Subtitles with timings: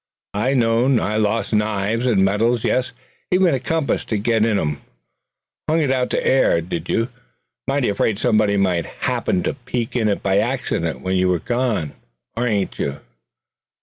[0.33, 4.81] I've known lost knives, and medals, yes, and even compasses to get in 'em.
[5.69, 7.09] Hung it out to air, did you?
[7.67, 11.93] Mighty afraid somebody might happen to peek in it by accident when you was gone,
[12.35, 12.97] ain't you?"